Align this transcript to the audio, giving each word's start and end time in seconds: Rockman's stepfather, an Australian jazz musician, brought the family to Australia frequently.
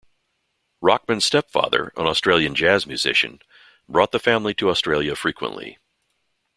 Rockman's 0.83 1.25
stepfather, 1.25 1.93
an 1.95 2.07
Australian 2.07 2.55
jazz 2.55 2.87
musician, 2.87 3.39
brought 3.87 4.11
the 4.11 4.17
family 4.17 4.55
to 4.55 4.71
Australia 4.71 5.15
frequently. 5.15 5.77